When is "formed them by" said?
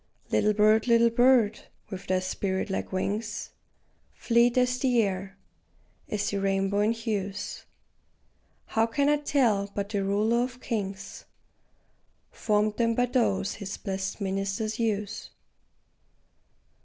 12.31-13.05